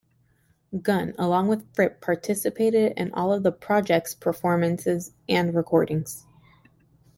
Gunn, 0.81 1.13
along 1.19 1.47
with 1.47 1.71
Fripp, 1.75 2.01
participated 2.01 2.93
in 2.97 3.13
all 3.13 3.31
of 3.31 3.43
the 3.43 3.51
ProjeKcts 3.51 4.19
performances 4.19 5.11
and 5.29 5.53
recordings. 5.53 6.25